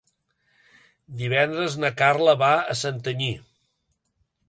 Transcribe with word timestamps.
Divendres 1.19 1.77
na 1.83 1.93
Carla 2.01 2.35
va 2.45 2.51
a 2.73 2.77
Santanyí. 2.83 3.33